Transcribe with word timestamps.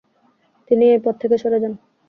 তিনি 0.71 0.85
এই 0.93 0.99
পদ 1.05 1.15
থেকে 1.21 1.35
সরে 1.41 1.57
যান। 1.63 1.73